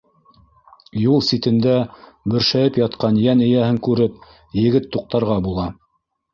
[1.01, 1.75] Юл ситендә
[2.33, 4.19] бөршәйеп ятҡан йән эйәһен күреп,
[4.65, 5.71] егет туҡтарға була.